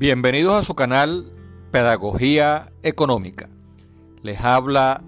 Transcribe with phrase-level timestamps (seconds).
[0.00, 1.30] Bienvenidos a su canal
[1.70, 3.50] Pedagogía Económica.
[4.22, 5.02] Les habla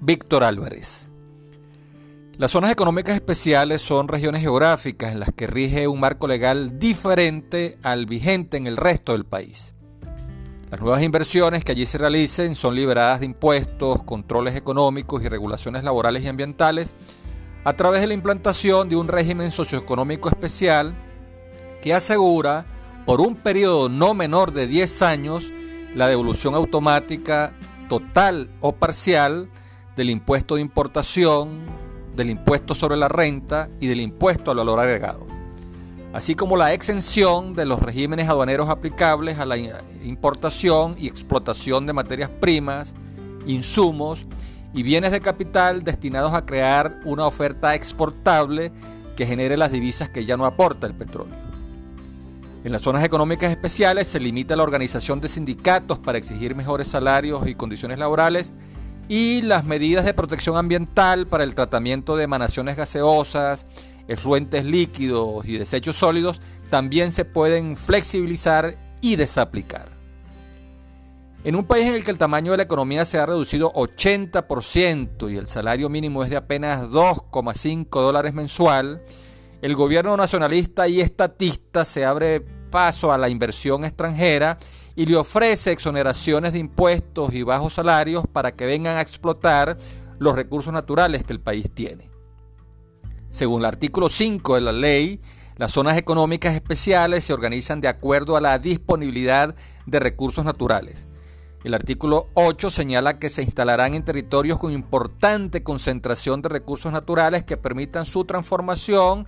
[0.00, 1.12] Víctor Álvarez.
[2.38, 7.76] Las zonas económicas especiales son regiones geográficas en las que rige un marco legal diferente
[7.82, 9.74] al vigente en el resto del país.
[10.70, 15.84] Las nuevas inversiones que allí se realicen son liberadas de impuestos, controles económicos y regulaciones
[15.84, 16.94] laborales y ambientales
[17.64, 20.96] a través de la implantación de un régimen socioeconómico especial
[21.82, 22.77] que asegura
[23.08, 25.50] por un periodo no menor de 10 años
[25.94, 27.54] la devolución automática
[27.88, 29.48] total o parcial
[29.96, 31.64] del impuesto de importación,
[32.14, 35.26] del impuesto sobre la renta y del impuesto al valor agregado,
[36.12, 41.94] así como la exención de los regímenes aduaneros aplicables a la importación y explotación de
[41.94, 42.94] materias primas,
[43.46, 44.26] insumos
[44.74, 48.70] y bienes de capital destinados a crear una oferta exportable
[49.16, 51.47] que genere las divisas que ya no aporta el petróleo.
[52.68, 57.48] En las zonas económicas especiales se limita la organización de sindicatos para exigir mejores salarios
[57.48, 58.52] y condiciones laborales
[59.08, 63.64] y las medidas de protección ambiental para el tratamiento de emanaciones gaseosas,
[64.06, 69.88] efluentes líquidos y desechos sólidos también se pueden flexibilizar y desaplicar.
[71.44, 75.32] En un país en el que el tamaño de la economía se ha reducido 80%
[75.32, 79.00] y el salario mínimo es de apenas 2,5 dólares mensual,
[79.62, 84.58] el gobierno nacionalista y estatista se abre paso a la inversión extranjera
[84.94, 89.76] y le ofrece exoneraciones de impuestos y bajos salarios para que vengan a explotar
[90.18, 92.10] los recursos naturales que el país tiene.
[93.30, 95.20] Según el artículo 5 de la ley,
[95.56, 99.54] las zonas económicas especiales se organizan de acuerdo a la disponibilidad
[99.86, 101.08] de recursos naturales.
[101.64, 107.42] El artículo 8 señala que se instalarán en territorios con importante concentración de recursos naturales
[107.42, 109.26] que permitan su transformación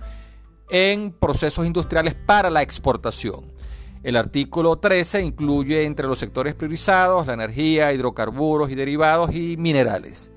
[0.71, 3.51] en procesos industriales para la exportación.
[4.03, 10.31] El artículo 13 incluye entre los sectores priorizados la energía, hidrocarburos y derivados y minerales.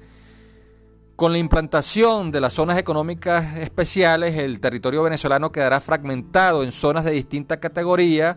[1.16, 7.04] Con la implantación de las zonas económicas especiales, el territorio venezolano quedará fragmentado en zonas
[7.04, 8.36] de distinta categoría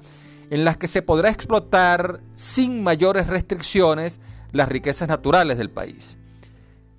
[0.49, 4.21] en las que se podrá explotar sin mayores restricciones
[4.51, 6.17] las riquezas naturales del país.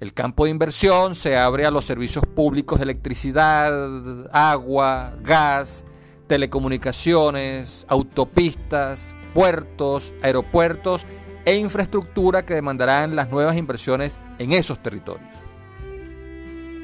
[0.00, 5.84] El campo de inversión se abre a los servicios públicos de electricidad, agua, gas,
[6.28, 11.04] telecomunicaciones, autopistas, puertos, aeropuertos
[11.44, 15.34] e infraestructura que demandarán las nuevas inversiones en esos territorios.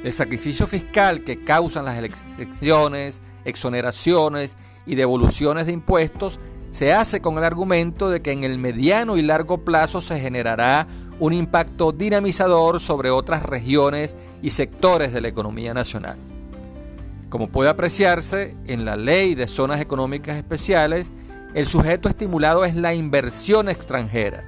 [0.02, 6.40] El sacrificio fiscal que causan las excepciones, exoneraciones y devoluciones de impuestos
[6.74, 10.88] se hace con el argumento de que en el mediano y largo plazo se generará
[11.20, 16.18] un impacto dinamizador sobre otras regiones y sectores de la economía nacional.
[17.28, 21.12] Como puede apreciarse, en la ley de zonas económicas especiales,
[21.54, 24.42] el sujeto estimulado es la inversión extranjera,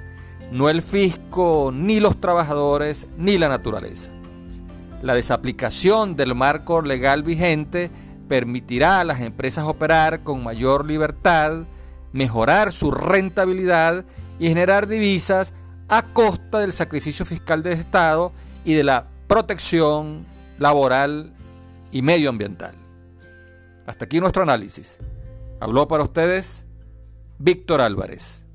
[0.51, 4.11] no el fisco, ni los trabajadores, ni la naturaleza.
[5.01, 7.89] La desaplicación del marco legal vigente
[8.27, 11.63] permitirá a las empresas operar con mayor libertad,
[12.13, 14.05] mejorar su rentabilidad
[14.39, 15.53] y generar divisas
[15.89, 18.31] a costa del sacrificio fiscal del Estado
[18.65, 20.25] y de la protección
[20.57, 21.33] laboral
[21.91, 22.75] y medioambiental.
[23.85, 24.99] Hasta aquí nuestro análisis.
[25.59, 26.65] Habló para ustedes
[27.39, 28.46] Víctor Álvarez.